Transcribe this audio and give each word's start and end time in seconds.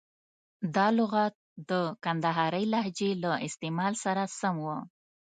دا 0.75 0.87
لغت 0.97 1.35
د 1.69 1.71
کندهارۍ 2.03 2.65
لهجې 2.73 3.11
له 3.23 3.31
استعمال 3.47 3.93
سره 4.05 4.23
سم 4.39 4.55
و. 4.65 4.67